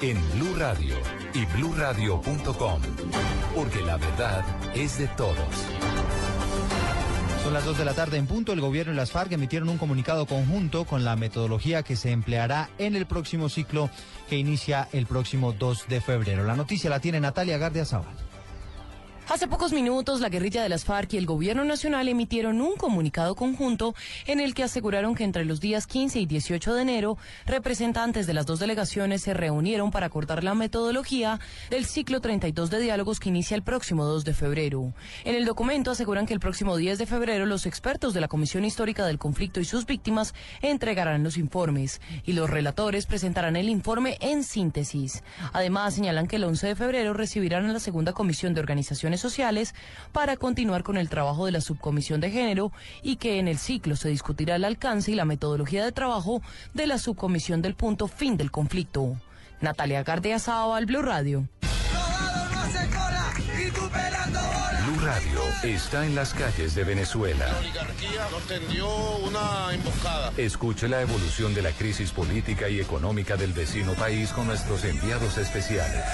[0.00, 0.96] en Blue Radio
[1.34, 2.80] y BlueRadio.com,
[3.54, 4.44] porque la verdad
[4.74, 5.36] es de todos.
[7.42, 8.52] Son las 2 de la tarde en punto.
[8.52, 12.68] El gobierno y las FARC emitieron un comunicado conjunto con la metodología que se empleará
[12.78, 13.90] en el próximo ciclo
[14.28, 16.44] que inicia el próximo 2 de febrero.
[16.44, 18.27] La noticia la tiene Natalia Gardia Zaval.
[19.30, 23.34] Hace pocos minutos, la guerrilla de las FARC y el Gobierno Nacional emitieron un comunicado
[23.34, 23.94] conjunto
[24.26, 28.32] en el que aseguraron que entre los días 15 y 18 de enero, representantes de
[28.32, 33.28] las dos delegaciones se reunieron para acordar la metodología del ciclo 32 de diálogos que
[33.28, 34.94] inicia el próximo 2 de febrero.
[35.24, 38.64] En el documento aseguran que el próximo 10 de febrero los expertos de la Comisión
[38.64, 40.32] Histórica del Conflicto y sus víctimas
[40.62, 45.22] entregarán los informes y los relatores presentarán el informe en síntesis.
[45.52, 49.74] Además, señalan que el 11 de febrero recibirán a la segunda comisión de organizaciones sociales
[50.12, 53.96] para continuar con el trabajo de la subcomisión de género y que en el ciclo
[53.96, 56.42] se discutirá el alcance y la metodología de trabajo
[56.74, 59.16] de la subcomisión del punto fin del conflicto.
[59.60, 61.48] Natalia Gardea al Blue Radio.
[64.84, 67.46] Blue Radio está en las calles de Venezuela.
[67.46, 68.88] La oligarquía nos tendió
[69.18, 70.32] una emboscada.
[70.36, 75.36] Escuche la evolución de la crisis política y económica del vecino país con nuestros enviados
[75.38, 76.04] especiales.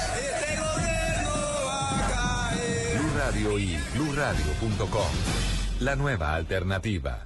[3.25, 3.79] Radio y.
[5.81, 7.25] La nueva alternativa.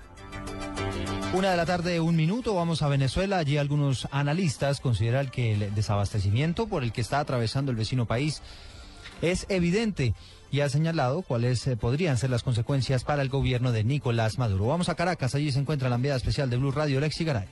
[1.34, 3.38] Una de la tarde, un minuto, vamos a Venezuela.
[3.38, 8.42] Allí algunos analistas consideran que el desabastecimiento por el que está atravesando el vecino país
[9.22, 10.14] es evidente
[10.52, 14.68] y ha señalado cuáles eh, podrían ser las consecuencias para el gobierno de Nicolás Maduro.
[14.68, 17.48] Vamos a Caracas, allí se encuentra la enviada especial de Blue Radio, Lexi Garay.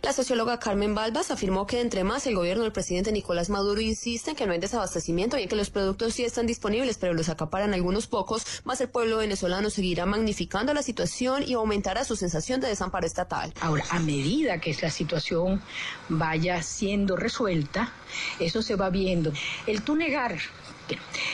[0.00, 4.30] La socióloga Carmen Balbas afirmó que entre más el gobierno del presidente Nicolás Maduro insiste
[4.30, 7.74] en que no hay desabastecimiento y que los productos sí están disponibles, pero los acaparan
[7.74, 12.68] algunos pocos, más el pueblo venezolano seguirá magnificando la situación y aumentará su sensación de
[12.68, 13.52] desamparo estatal.
[13.60, 15.60] Ahora, a medida que la situación
[16.08, 17.92] vaya siendo resuelta,
[18.38, 19.32] eso se va viendo.
[19.66, 20.38] El tú negar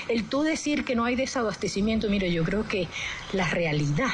[0.09, 2.89] el tú decir que no hay desabastecimiento, mire, yo creo que
[3.33, 4.11] la realidad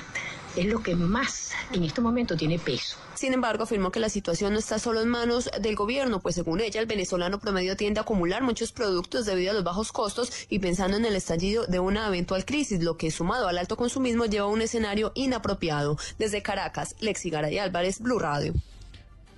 [0.57, 2.99] es lo que más en este momento tiene peso.
[3.21, 6.59] Sin embargo, afirmó que la situación no está solo en manos del gobierno, pues según
[6.63, 10.59] ella, el venezolano promedio tiende a acumular muchos productos debido a los bajos costos y
[10.59, 14.47] pensando en el estallido de una eventual crisis, lo que sumado al alto consumismo lleva
[14.47, 15.99] a un escenario inapropiado.
[16.19, 18.55] Desde Caracas, Lexi Garay Álvarez, Blue Radio.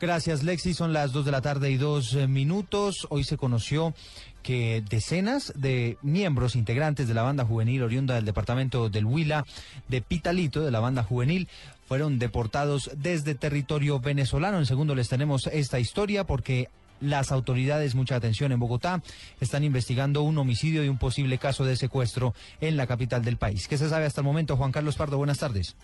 [0.01, 0.75] Gracias, Lexi.
[0.75, 3.09] Son las dos de la tarde y dos eh, minutos.
[3.11, 3.95] Hoy se conoció
[4.43, 9.45] que decenas de miembros integrantes de la banda juvenil oriunda del departamento del Huila,
[9.89, 11.49] de Pitalito, de la banda juvenil,
[11.93, 14.57] fueron deportados desde territorio venezolano.
[14.57, 16.71] En segundo les tenemos esta historia porque
[17.03, 19.03] las autoridades, mucha atención en Bogotá,
[19.43, 22.33] están investigando un homicidio y un posible caso de secuestro
[22.63, 23.69] en la capital del país.
[23.69, 24.57] ¿Qué se sabe hasta el momento?
[24.57, 25.77] Juan Carlos Pardo, buenas tardes.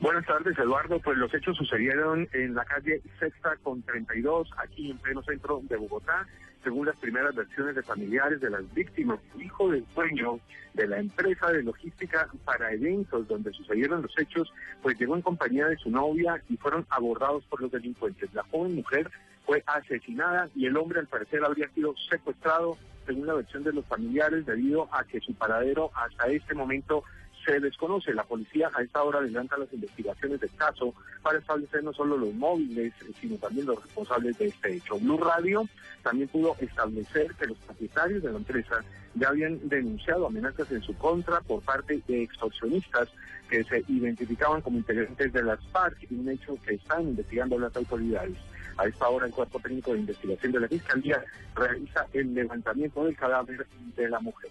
[0.00, 1.00] Buenas tardes, Eduardo.
[1.00, 5.76] Pues los hechos sucedieron en la calle Sexta con 32, aquí en pleno centro de
[5.76, 6.26] Bogotá
[6.62, 10.40] según las primeras versiones de familiares de las víctimas, el hijo del dueño
[10.74, 15.66] de la empresa de logística para eventos donde sucedieron los hechos, pues llegó en compañía
[15.66, 18.32] de su novia y fueron abordados por los delincuentes.
[18.34, 19.10] La joven mujer
[19.46, 22.76] fue asesinada y el hombre al parecer habría sido secuestrado,
[23.06, 27.02] según la versión de los familiares, debido a que su paradero hasta este momento
[27.48, 28.12] se desconoce.
[28.12, 32.34] La policía a esta hora adelanta las investigaciones del caso para establecer no solo los
[32.34, 34.98] móviles, sino también los responsables de este hecho.
[34.98, 35.66] Blue Radio
[36.02, 40.94] también pudo establecer que los propietarios de la empresa ya habían denunciado amenazas en su
[40.96, 43.08] contra por parte de extorsionistas
[43.48, 48.36] que se identificaban como integrantes de las FARC, un hecho que están investigando las autoridades.
[48.76, 51.24] A esta hora el Cuerpo Técnico de Investigación de la Fiscalía
[51.56, 54.50] realiza el levantamiento del cadáver de la mujer.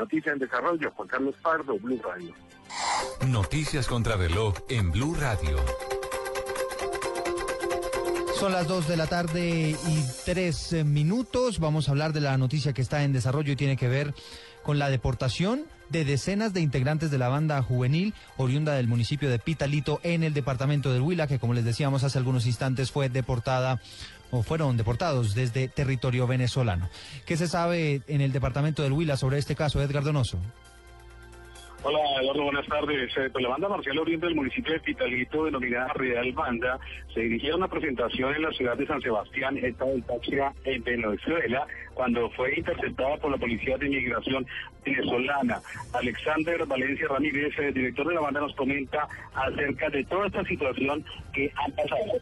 [0.00, 2.32] Noticia en desarrollo, Juan Carlos Pardo, Blue Radio.
[3.26, 5.58] Noticias contra reloj en Blue Radio.
[8.34, 11.58] Son las 2 de la tarde y 3 eh, minutos.
[11.58, 14.14] Vamos a hablar de la noticia que está en desarrollo y tiene que ver
[14.62, 19.38] con la deportación de decenas de integrantes de la banda juvenil oriunda del municipio de
[19.38, 23.82] Pitalito en el departamento del Huila, que como les decíamos hace algunos instantes fue deportada
[24.30, 26.88] o fueron deportados desde territorio venezolano.
[27.26, 30.38] ¿Qué se sabe en el departamento del Huila sobre este caso, Edgar Donoso?
[31.82, 33.10] Hola, Eduardo, buenas tardes.
[33.16, 36.78] Eh, pues la banda marcial oriente del municipio de Pitalito, denominada Real Banda,
[37.14, 40.84] se dirigía a una presentación en la ciudad de San Sebastián, estado del Táchira, en
[40.84, 44.46] Venezuela, cuando fue interceptada por la Policía de Inmigración
[44.84, 45.62] venezolana.
[45.94, 51.02] Alexander Valencia Ramírez, eh, director de la banda, nos comenta acerca de toda esta situación
[51.32, 52.20] que ha pasado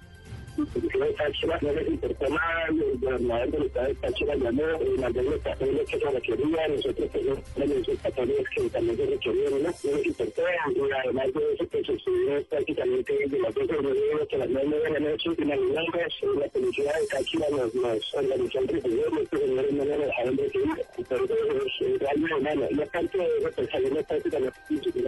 [0.65, 4.63] de Táchira no les importó nada, el gobernador del estado de Táchira llamó
[4.99, 9.59] mandó los papeles que se requerían, nosotros tenemos esos papeles que también se requerían, no,
[9.59, 14.23] no les importó, y además de eso pues estuvimos prácticamente desde las 12 de febrero
[14.23, 15.99] hasta las 9 de la noche finalizando,
[16.41, 20.87] la policía de Táchira nos, nos organizó el recibidor, estos señores no nos dejaron recibir,
[20.97, 24.99] entonces es humano, y aparte de eso pues salimos prácticamente que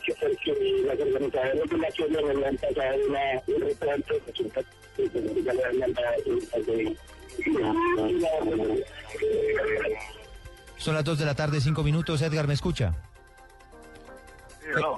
[0.00, 1.68] que las organizadoras
[2.10, 4.50] de la han pasado una, un
[10.76, 12.22] Son las 2 de la tarde, 5 minutos.
[12.22, 12.94] Edgar, ¿me escucha?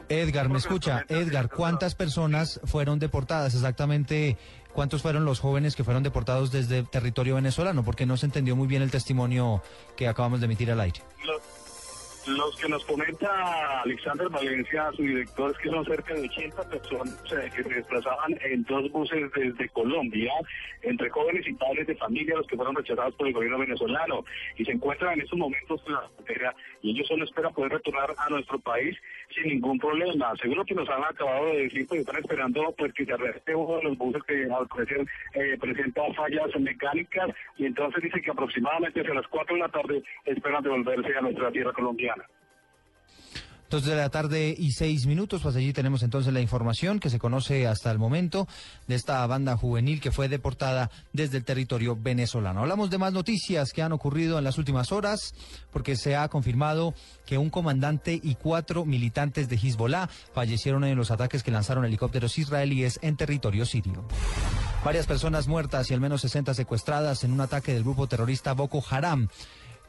[0.09, 1.05] Edgar, ¿me escucha?
[1.09, 4.37] Edgar, ¿cuántas personas fueron deportadas exactamente?
[4.73, 7.85] ¿Cuántos fueron los jóvenes que fueron deportados desde territorio venezolano?
[7.85, 9.63] Porque no se entendió muy bien el testimonio
[9.97, 11.01] que acabamos de emitir al aire.
[12.27, 17.21] Los que nos comenta Alexander Valencia, su director, es que son cerca de 80 personas
[17.25, 20.33] que se desplazaban en dos buses desde Colombia,
[20.83, 24.25] entre jóvenes y padres de familia, los que fueron rechazados por el gobierno venezolano,
[24.57, 28.15] y se encuentran en estos momentos en la frontera, y ellos solo esperan poder retornar
[28.17, 28.97] a nuestro país
[29.35, 30.33] sin ningún problema.
[30.41, 33.79] Según que nos han acabado de decir, pues están esperando pues que se arreste uno
[33.79, 35.05] de los buses que al parecer
[35.35, 35.59] eh,
[36.17, 41.17] fallas mecánicas, y entonces dice que aproximadamente hacia las 4 de la tarde esperan devolverse
[41.17, 42.12] a nuestra tierra colombiana.
[43.73, 47.19] Dos de la tarde y seis minutos, pues allí tenemos entonces la información que se
[47.19, 48.47] conoce hasta el momento
[48.87, 52.61] de esta banda juvenil que fue deportada desde el territorio venezolano.
[52.61, 55.33] Hablamos de más noticias que han ocurrido en las últimas horas,
[55.73, 56.93] porque se ha confirmado
[57.25, 62.37] que un comandante y cuatro militantes de Hezbollah fallecieron en los ataques que lanzaron helicópteros
[62.37, 64.05] israelíes en territorio sirio.
[64.85, 68.85] Varias personas muertas y al menos 60 secuestradas en un ataque del grupo terrorista Boko
[68.91, 69.29] Haram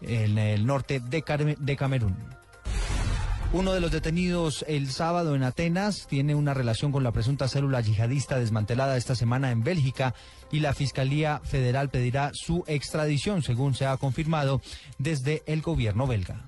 [0.02, 2.43] en el norte de, de Camerún.
[3.54, 7.82] Uno de los detenidos el sábado en Atenas tiene una relación con la presunta célula
[7.82, 10.16] yihadista desmantelada esta semana en Bélgica
[10.52, 14.60] y la Fiscalía Federal pedirá su extradición, según se ha confirmado
[14.98, 16.48] desde el gobierno belga.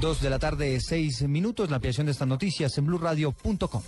[0.00, 3.82] Dos de la tarde, seis minutos, la ampliación de estas noticias en blurradio.com.